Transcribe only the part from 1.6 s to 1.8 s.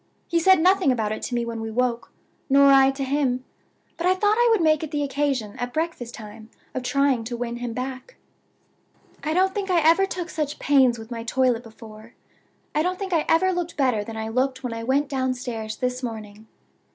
we